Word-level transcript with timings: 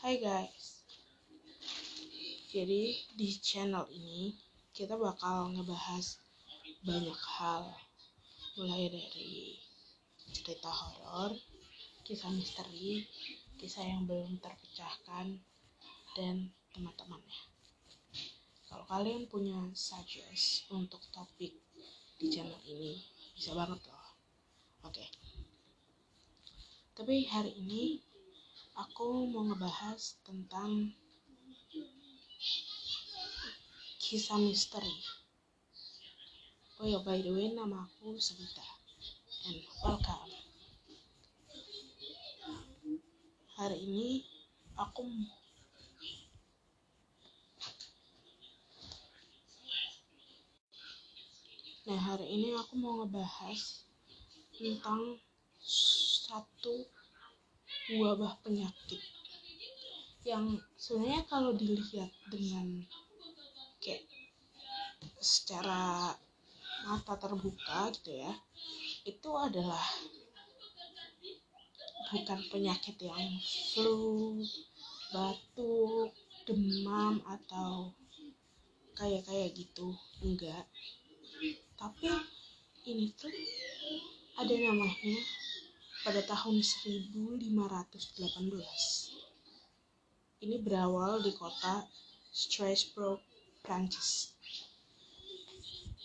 Hai 0.00 0.16
guys. 0.16 0.80
Jadi 2.48 3.04
di 3.20 3.28
channel 3.36 3.84
ini 3.92 4.32
kita 4.72 4.96
bakal 4.96 5.52
ngebahas 5.52 6.16
banyak 6.80 7.20
hal. 7.36 7.68
Mulai 8.56 8.88
dari 8.88 9.60
cerita 10.32 10.72
horor, 10.72 11.36
kisah 12.00 12.32
misteri, 12.32 13.04
kisah 13.60 13.84
yang 13.84 14.08
belum 14.08 14.40
terpecahkan 14.40 15.36
dan 16.16 16.48
teman-temannya. 16.72 17.40
Kalau 18.72 18.88
kalian 18.88 19.28
punya 19.28 19.68
suggest 19.76 20.64
untuk 20.72 21.04
topik 21.12 21.60
di 22.16 22.26
channel 22.32 22.56
ini, 22.64 23.04
bisa 23.36 23.52
banget 23.52 23.84
loh. 23.84 24.16
Oke. 24.80 25.04
Tapi 26.96 27.28
hari 27.28 27.52
ini 27.52 28.00
aku 28.76 29.26
mau 29.30 29.46
ngebahas 29.46 30.20
tentang 30.22 30.94
kisah 33.98 34.38
misteri. 34.38 34.94
Oh 36.80 36.86
ya, 36.88 36.98
by 37.04 37.20
the 37.20 37.30
way, 37.30 37.52
nama 37.52 37.84
aku 37.86 38.16
Sebita. 38.16 38.64
And 39.50 39.62
welcome. 39.82 40.32
Hari 43.60 43.76
ini 43.76 44.24
aku 44.78 45.04
Nah, 51.90 51.98
hari 51.98 52.22
ini 52.30 52.54
aku 52.54 52.78
mau 52.78 53.02
ngebahas 53.02 53.82
tentang 54.54 55.18
satu 55.58 56.86
wabah 57.98 58.38
penyakit. 58.46 59.02
Yang 60.22 60.62
sebenarnya 60.78 61.22
kalau 61.26 61.50
dilihat 61.56 62.12
dengan 62.30 62.84
kayak 63.80 64.04
secara 65.18 66.12
mata 66.84 67.14
terbuka 67.16 67.92
gitu 67.92 68.20
ya 68.20 68.32
itu 69.04 69.30
adalah 69.32 69.84
bukan 72.10 72.40
penyakit 72.50 72.96
yang 73.00 73.26
flu, 73.72 74.42
batuk, 75.14 76.12
demam 76.44 77.22
atau 77.24 77.94
kayak 78.98 79.24
kayak 79.24 79.54
gitu. 79.56 79.94
Enggak. 80.20 80.66
Tapi 81.78 82.10
ini 82.84 83.14
tuh 83.16 83.32
ada 84.36 84.54
namanya 84.58 85.16
pada 86.00 86.24
tahun 86.24 86.64
1518 86.64 87.44
ini 90.40 90.56
berawal 90.64 91.20
di 91.20 91.36
kota 91.36 91.84
Strasbourg, 92.32 93.20
Prancis. 93.60 94.32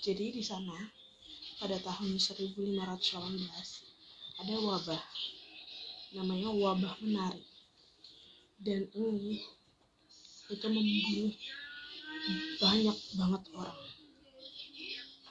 Jadi 0.04 0.36
di 0.36 0.44
sana 0.44 0.76
pada 1.56 1.80
tahun 1.80 2.20
1518 2.20 4.44
ada 4.44 4.56
wabah. 4.60 5.04
Namanya 6.20 6.52
wabah 6.52 7.00
menari. 7.00 7.48
Dan 8.60 8.92
ini 8.92 9.40
itu 10.52 10.68
membunuh 10.68 11.32
banyak 12.60 12.98
banget 13.16 13.44
orang. 13.56 13.88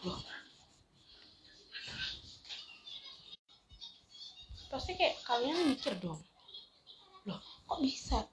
Loh 0.08 0.33
pasti 4.74 4.98
kayak 4.98 5.22
kalian 5.22 5.70
mikir 5.70 5.94
dong 6.02 6.18
loh 7.30 7.38
kok 7.70 7.78
bisa? 7.78 8.26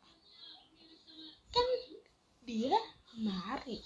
Kan 1.54 1.68
dia 2.42 2.74
nari 3.22 3.78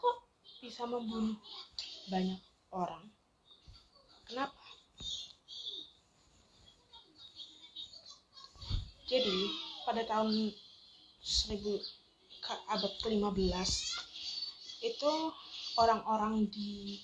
kok 0.00 0.16
bisa 0.64 0.88
membunuh 0.88 1.36
banyak 2.08 2.40
orang? 2.72 3.04
Kenapa? 4.24 4.64
Jadi 9.04 9.38
pada 9.84 10.08
tahun 10.08 10.56
1000 11.20 11.60
abad 12.48 12.92
ke-15 13.04 13.70
itu 14.88 15.12
orang-orang 15.76 16.48
di 16.48 16.96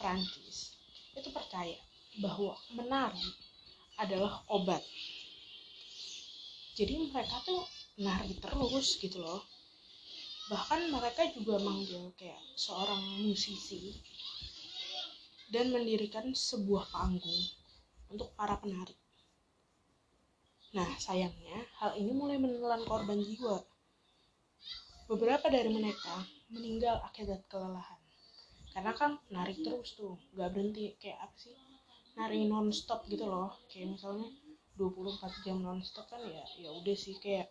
Prancis 0.00 0.72
itu 1.12 1.28
percaya 1.28 1.76
bahwa 2.24 2.56
menari 2.72 3.47
adalah 3.98 4.46
obat. 4.46 4.80
Jadi 6.78 7.10
mereka 7.10 7.42
tuh 7.42 7.66
nari 7.98 8.38
terus 8.38 9.02
gitu 9.02 9.18
loh. 9.18 9.42
Bahkan 10.48 10.94
mereka 10.94 11.26
juga 11.34 11.58
manggil 11.60 12.14
kayak 12.14 12.38
seorang 12.54 13.02
musisi 13.26 13.98
dan 15.50 15.74
mendirikan 15.74 16.30
sebuah 16.32 16.88
panggung 16.94 17.42
untuk 18.08 18.32
para 18.38 18.56
penari. 18.56 18.94
Nah, 20.72 20.88
sayangnya 21.00 21.64
hal 21.82 21.98
ini 21.98 22.12
mulai 22.14 22.38
menelan 22.38 22.86
korban 22.86 23.18
jiwa. 23.18 23.60
Beberapa 25.08 25.48
dari 25.50 25.72
mereka 25.72 26.24
meninggal 26.52 27.00
akibat 27.04 27.44
kelelahan. 27.48 28.00
Karena 28.72 28.92
kan 28.94 29.18
nari 29.32 29.56
terus 29.58 29.96
tuh, 29.96 30.14
gak 30.36 30.52
berhenti 30.52 30.94
kayak 31.00 31.18
apa 31.24 31.36
sih? 31.40 31.56
Nari 32.18 32.50
nonstop 32.50 33.06
gitu 33.06 33.30
loh. 33.30 33.54
Kayak 33.70 33.94
misalnya 33.94 34.28
24 34.74 35.46
jam 35.46 35.62
nonstop 35.62 36.10
kan 36.10 36.18
ya 36.26 36.42
ya 36.58 36.70
udah 36.74 36.96
sih 36.98 37.14
kayak 37.22 37.46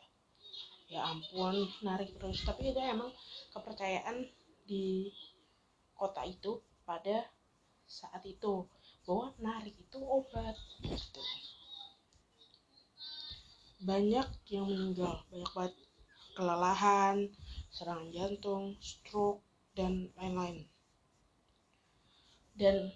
ya 0.91 1.07
ampun 1.07 1.71
nari 1.81 2.11
terus. 2.11 2.43
Tapi 2.43 2.75
itu 2.75 2.79
emang 2.83 3.09
kepercayaan 3.55 4.27
di 4.67 5.07
kota 5.95 6.27
itu 6.27 6.59
pada 6.83 7.23
saat 7.87 8.19
itu 8.27 8.67
bahwa 9.07 9.31
nari 9.39 9.71
itu 9.71 9.99
obat 10.03 10.55
gitu. 10.83 11.23
Banyak 13.87 14.27
yang 14.51 14.67
meninggal 14.67 15.23
banyak 15.31 15.51
banget 15.55 15.75
kelelahan 16.35 17.17
serangan 17.71 18.11
jantung 18.13 18.75
stroke 18.83 19.41
dan 19.73 20.11
lain-lain. 20.19 20.67
Dan 22.57 22.91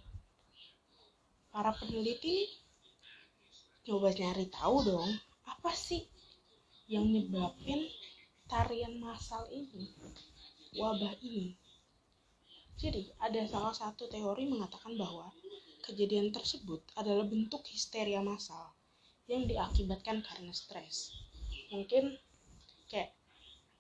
para 1.51 1.75
peneliti 1.75 2.47
coba 3.83 4.09
nyari 4.15 4.47
tahu 4.47 4.75
dong 4.87 5.11
apa 5.43 5.71
sih 5.75 6.07
yang 6.87 7.07
nyebabin 7.11 7.87
tarian 8.47 8.99
massal 8.99 9.47
ini 9.51 9.91
wabah 10.71 11.19
ini? 11.19 11.59
Jadi 12.79 13.11
ada 13.19 13.43
salah 13.45 13.75
satu 13.75 14.07
teori 14.07 14.47
mengatakan 14.47 14.95
bahwa 14.95 15.29
kejadian 15.83 16.31
tersebut 16.31 16.81
adalah 16.95 17.27
bentuk 17.27 17.61
histeria 17.67 18.23
massal 18.23 18.71
yang 19.27 19.45
diakibatkan 19.45 20.23
karena 20.23 20.51
stres. 20.55 21.11
Mungkin 21.69 22.15
kayak 22.87 23.11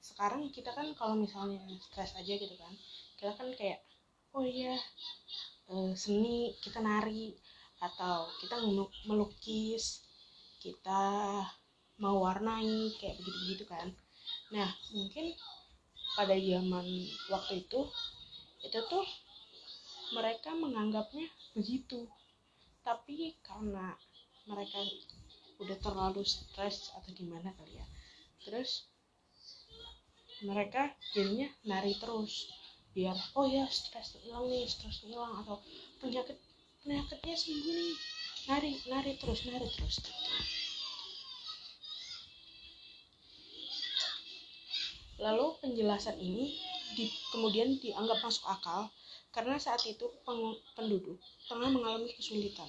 sekarang 0.03 0.51
kita 0.51 0.75
kan 0.75 0.91
kalau 0.97 1.15
misalnya 1.15 1.61
stres 1.87 2.11
aja 2.17 2.33
gitu 2.33 2.55
kan 2.57 2.73
kita 3.21 3.31
kan 3.37 3.53
kayak 3.53 3.85
oh 4.33 4.41
iya 4.41 4.73
seni 5.93 6.57
kita 6.57 6.81
nari 6.81 7.37
atau 7.81 8.29
kita 8.37 8.61
melukis 9.09 10.05
kita 10.61 11.01
mewarnai 11.97 12.93
kayak 13.01 13.17
begitu-begitu 13.17 13.65
kan. 13.65 13.87
Nah 14.53 14.69
mungkin 14.93 15.33
pada 16.13 16.37
zaman 16.37 16.85
waktu 17.33 17.65
itu 17.65 17.81
itu 18.61 18.79
tuh 18.85 19.05
mereka 20.13 20.53
menganggapnya 20.53 21.25
begitu. 21.57 22.05
Tapi 22.85 23.33
karena 23.41 23.97
mereka 24.45 24.81
udah 25.61 25.77
terlalu 25.77 26.25
stres 26.25 26.89
atau 26.97 27.13
gimana 27.13 27.53
kali 27.53 27.77
ya 27.77 27.85
terus 28.41 28.89
mereka 30.41 30.89
jadinya 31.13 31.45
nari 31.69 31.93
terus. 32.01 32.49
Biar 32.91 33.15
oh 33.37 33.45
ya 33.45 33.69
stres 33.69 34.17
hilang 34.19 34.49
nih 34.49 34.65
stres 34.65 35.05
hilang 35.05 35.31
atau 35.45 35.61
penyakit 36.01 36.35
penyakitnya 36.81 37.35
sembuh 37.37 37.73
nih. 37.73 37.95
Nari 38.41 38.71
nari 38.89 39.11
terus 39.21 39.45
nari 39.45 39.67
terus. 39.69 39.95
Lalu 45.21 45.45
penjelasan 45.61 46.17
ini 46.17 46.57
di, 46.97 47.05
kemudian 47.29 47.77
dianggap 47.77 48.25
masuk 48.25 48.45
akal 48.49 48.89
karena 49.29 49.55
saat 49.61 49.85
itu 49.85 50.09
peng, 50.25 50.57
penduduk 50.73 51.21
tengah 51.45 51.69
mengalami 51.69 52.09
kesulitan. 52.17 52.67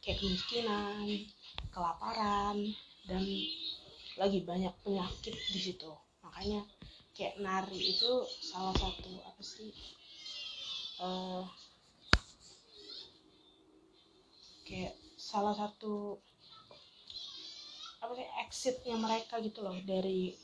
Kayak 0.00 0.24
kemiskinan 0.24 1.28
kelaparan 1.70 2.56
dan 3.04 3.22
lagi 4.16 4.40
banyak 4.42 4.72
penyakit 4.80 5.36
di 5.36 5.60
situ. 5.60 5.92
Makanya 6.24 6.64
kayak 7.12 7.36
nari 7.44 7.92
itu 7.92 8.24
salah 8.40 8.72
satu 8.72 9.12
apa 9.20 9.42
sih 9.44 9.68
uh, 11.04 11.44
kayak 14.62 14.94
salah 15.18 15.54
satu 15.54 16.18
apa 18.02 18.12
sih 18.18 18.28
exitnya 18.42 18.98
mereka 18.98 19.38
gitu 19.38 19.62
loh 19.62 19.78
dari 19.86 20.34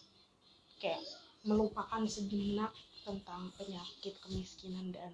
kayak 0.79 1.03
melupakan 1.43 2.07
sejenak 2.07 2.71
tentang 3.03 3.51
penyakit 3.59 4.15
kemiskinan 4.23 4.95
dan 4.95 5.11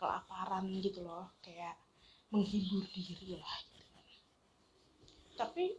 kelaparan 0.00 0.64
gitu 0.80 1.04
loh 1.04 1.28
kayak 1.44 1.76
menghibur 2.32 2.82
diri 2.90 3.36
lah. 3.36 3.56
Tapi 5.34 5.76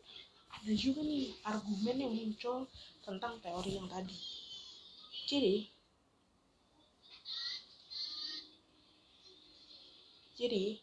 ada 0.52 0.72
juga 0.76 1.02
nih 1.04 1.36
argumen 1.44 1.96
yang 2.00 2.14
muncul 2.14 2.68
tentang 3.04 3.40
teori 3.42 3.72
yang 3.76 3.88
tadi. 3.92 4.20
Jadi 5.26 5.56
jadi 10.36 10.80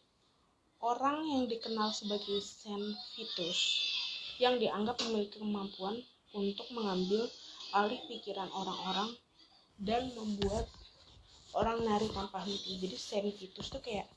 orang 0.83 1.23
yang 1.23 1.43
dikenal 1.47 1.95
sebagai 1.95 2.43
senfitus 2.43 3.87
yang 4.35 4.59
dianggap 4.59 4.99
memiliki 5.07 5.39
kemampuan 5.39 6.03
untuk 6.35 6.67
mengambil 6.75 7.23
alih 7.71 8.03
pikiran 8.11 8.51
orang-orang 8.51 9.15
dan 9.79 10.11
membuat 10.11 10.67
orang 11.55 11.87
nari 11.87 12.11
tanpa 12.11 12.43
henti. 12.43 12.83
Jadi 12.83 12.99
sensitus 12.99 13.71
tuh 13.71 13.79
kayak 13.79 14.11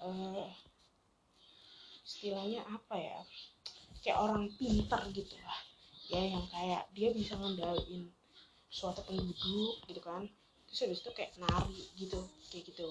uh, 0.00 0.48
istilahnya 2.08 2.64
apa 2.64 2.96
ya? 2.96 3.20
Kayak 4.00 4.24
orang 4.24 4.48
pinter 4.56 5.04
gitu 5.12 5.36
lah. 5.44 5.60
Ya 6.08 6.24
yang 6.32 6.48
kayak 6.48 6.88
dia 6.96 7.12
bisa 7.12 7.36
ngendaliin 7.36 8.08
suatu 8.72 9.04
penduduk 9.04 9.84
gitu 9.84 10.00
kan. 10.00 10.24
Terus 10.72 10.80
habis 10.88 11.00
itu 11.04 11.10
kayak 11.12 11.36
nari 11.36 11.84
gitu 12.00 12.24
kayak 12.48 12.72
gitu. 12.72 12.88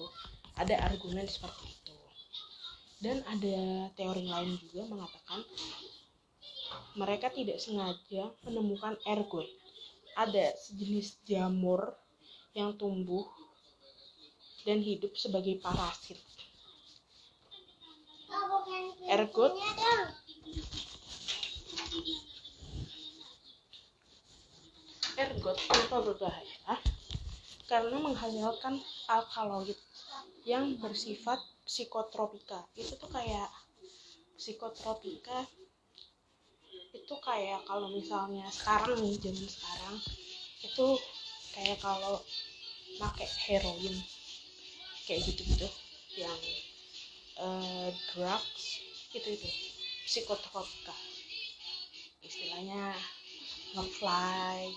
Ada 0.54 0.94
argumen 0.94 1.26
seperti 1.26 1.74
itu 1.74 2.03
dan 3.04 3.20
ada 3.28 3.92
teori 3.92 4.24
lain 4.24 4.56
juga 4.64 4.88
mengatakan 4.88 5.44
mereka 6.96 7.28
tidak 7.28 7.60
sengaja 7.60 8.32
menemukan 8.48 8.96
ergot 9.04 9.44
ada 10.16 10.56
sejenis 10.56 11.20
jamur 11.28 11.92
yang 12.56 12.72
tumbuh 12.80 13.26
dan 14.64 14.80
hidup 14.80 15.12
sebagai 15.18 15.58
parasit. 15.60 16.16
Ergot 19.04 19.52
Ergot 25.14 25.58
kenapa 25.60 25.96
berbahaya? 26.02 26.74
Karena 27.68 27.96
menghasilkan 28.00 28.80
alkaloid 29.10 29.78
yang 30.46 30.78
bersifat 30.80 31.42
psikotropika. 31.64 32.68
Itu 32.76 32.94
tuh 33.00 33.10
kayak 33.10 33.48
psikotropika. 34.36 35.48
Itu 36.94 37.14
kayak 37.20 37.64
kalau 37.66 37.90
misalnya 37.90 38.46
sekarang 38.52 39.00
nih 39.00 39.16
zaman 39.18 39.48
sekarang 39.48 39.96
itu 40.64 40.86
kayak 41.56 41.78
kalau 41.80 42.20
pakai 43.00 43.28
heroin 43.48 43.96
kayak 45.08 45.24
gitu-gitu. 45.24 45.68
Yang 46.14 46.40
uh, 47.40 47.90
drugs 48.12 48.84
itu 49.16 49.28
itu 49.34 49.48
psikotropika. 50.06 50.94
Istilahnya 52.24 52.94
ngefly 53.74 54.70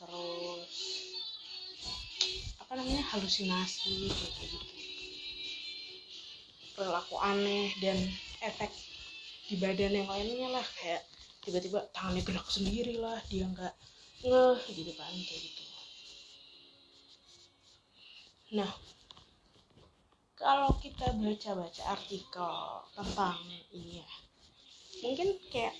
terus 0.00 0.72
apa 2.56 2.72
namanya 2.80 3.04
halusinasi 3.12 4.08
kayak 4.08 4.32
gitu 4.40 4.73
perilaku 6.74 7.16
aneh 7.22 7.70
dan 7.78 7.96
efek 8.42 8.70
di 9.48 9.54
badan 9.56 9.94
yang 9.94 10.08
lainnya 10.10 10.48
lah 10.50 10.66
kayak 10.78 11.06
tiba-tiba 11.44 11.84
tangannya 11.94 12.22
gerak 12.26 12.48
sendiri 12.50 12.98
lah 12.98 13.20
dia 13.30 13.46
nggak 13.46 13.74
ngeh 14.24 14.60
gitu 14.74 14.92
kan 14.98 15.12
kayak 15.12 15.40
gitu. 15.46 15.62
Nah 18.58 18.70
kalau 20.34 20.74
kita 20.82 21.14
baca-baca 21.14 21.82
artikel 21.94 22.54
tentang 22.92 23.38
ini 23.72 24.02
ya 24.02 24.08
mungkin 25.00 25.36
kayak 25.52 25.74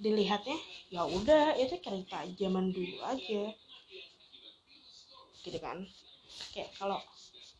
dilihatnya 0.00 0.58
ya 0.90 1.06
udah 1.06 1.54
itu 1.54 1.78
cerita 1.78 2.26
zaman 2.34 2.74
dulu 2.74 2.98
aja. 3.06 3.54
Gitu 5.44 5.58
kan. 5.60 5.84
Kayak 6.50 6.72
kalau 6.80 6.98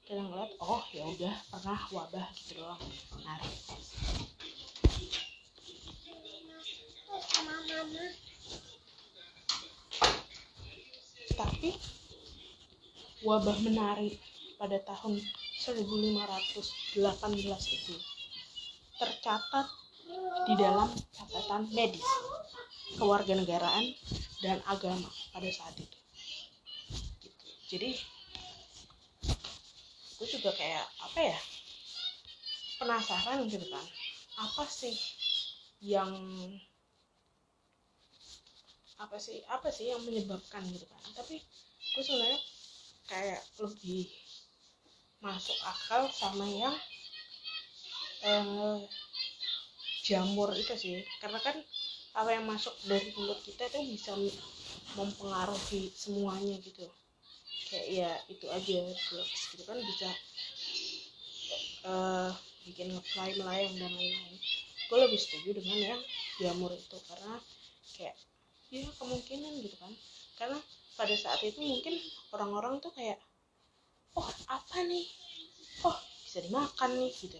kita 0.04 0.20
ngeliat 0.20 0.52
oh 0.60 0.84
ya 0.92 1.04
udah 1.08 1.34
pernah 1.48 1.80
wabah 1.88 2.26
gitu 2.36 2.60
doang 2.60 2.80
nah 3.24 3.40
tapi 11.34 11.74
wabah 13.24 13.58
menarik 13.64 14.20
pada 14.60 14.78
tahun 14.84 15.18
1518 15.64 16.92
itu 17.72 17.94
tercatat 19.00 19.66
di 20.44 20.54
dalam 20.60 20.92
catatan 21.10 21.66
medis, 21.72 22.04
kewarganegaraan, 23.00 23.96
dan 24.44 24.60
agama 24.68 25.08
pada 25.32 25.48
saat 25.48 25.74
itu. 25.80 25.98
Gitu. 27.24 27.38
Jadi 27.74 27.90
itu 30.24 30.40
juga 30.40 30.50
kayak 30.60 30.84
apa 31.06 31.20
ya 31.30 31.38
penasaran 32.78 33.38
gitu 33.52 33.66
kan. 33.70 33.86
Apa 34.44 34.64
sih 34.66 34.96
yang 35.92 36.10
apa 39.04 39.16
sih 39.20 39.38
apa 39.54 39.68
sih 39.76 39.86
yang 39.92 40.00
menyebabkan 40.06 40.62
gitu 40.74 40.86
kan. 40.90 41.00
Tapi 41.18 41.36
gue 41.94 42.02
sebenarnya 42.02 42.40
kayak 43.10 43.40
lebih 43.62 44.08
masuk 45.24 45.58
akal 45.72 46.02
sama 46.20 46.46
yang 46.62 46.76
eh, 48.22 48.78
jamur 50.06 50.50
itu 50.62 50.74
sih. 50.82 50.94
Karena 51.22 51.38
kan 51.46 51.56
apa 52.14 52.30
yang 52.36 52.44
masuk 52.46 52.74
dari 52.86 53.08
mulut 53.18 53.40
kita 53.46 53.62
itu 53.70 53.78
bisa 53.94 54.12
mempengaruhi 54.98 55.82
semuanya 56.02 56.56
gitu 56.62 56.86
kayak 57.70 57.86
ya 57.90 58.10
itu 58.30 58.46
aja 58.48 58.78
drugs 59.08 59.40
gitu 59.52 59.62
kan 59.66 59.78
bisa 59.80 60.08
uh, 61.84 62.30
bikin 62.64 62.92
ngefly 62.92 63.36
melayang 63.36 63.74
dan 63.76 63.92
lain-lain. 63.92 64.36
Gue 64.88 64.98
lebih 65.00 65.20
setuju 65.20 65.60
dengan 65.60 65.78
yang 65.96 66.00
jamur 66.40 66.72
itu 66.72 66.96
karena 67.08 67.40
kayak 67.96 68.16
ya 68.72 68.88
kemungkinan 68.98 69.52
gitu 69.64 69.76
kan. 69.78 69.92
Karena 70.40 70.58
pada 70.94 71.14
saat 71.14 71.40
itu 71.44 71.60
mungkin 71.60 71.94
orang-orang 72.32 72.80
tuh 72.80 72.90
kayak 72.94 73.20
oh 74.16 74.28
apa 74.48 74.78
nih? 74.86 75.06
Oh 75.84 75.96
bisa 76.24 76.40
dimakan 76.44 76.90
nih 76.98 77.12
gitu. 77.14 77.38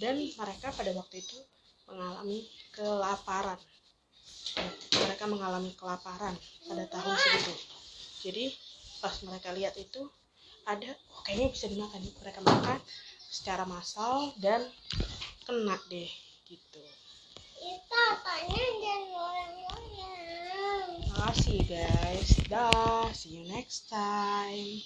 Dan 0.00 0.18
mereka 0.18 0.72
pada 0.72 0.90
waktu 0.96 1.20
itu 1.20 1.38
mengalami 1.86 2.48
kelaparan. 2.72 3.60
Mereka 4.92 5.24
mengalami 5.28 5.70
kelaparan 5.76 6.34
pada 6.68 6.84
tahun 6.88 7.14
segitu. 7.16 7.54
Jadi 8.22 8.44
pas 9.02 9.14
mereka 9.26 9.50
lihat 9.50 9.74
itu 9.74 10.06
ada 10.62 10.94
oh 11.10 11.20
kayaknya 11.26 11.50
bisa 11.50 11.66
dimakan 11.66 12.00
mereka 12.22 12.38
makan 12.46 12.78
secara 13.26 13.66
massal 13.66 14.30
dan 14.38 14.62
kena 15.42 15.74
deh 15.90 16.10
gitu 16.46 16.84
itu 17.58 17.94
apanya 18.14 18.62
dan 18.78 19.02
orang-orang 19.10 19.82
Makasih 21.12 21.60
guys. 21.68 22.30
Dah, 22.48 23.08
see 23.12 23.36
you 23.36 23.44
next 23.48 23.88
time. 23.92 24.80